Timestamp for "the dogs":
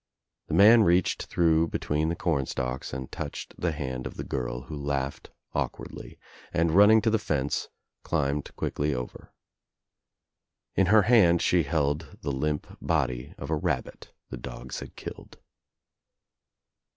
14.31-14.79